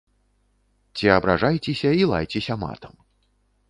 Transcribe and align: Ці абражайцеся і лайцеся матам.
Ці 0.95 1.05
абражайцеся 1.17 1.89
і 2.01 2.11
лайцеся 2.15 2.53
матам. 2.67 2.93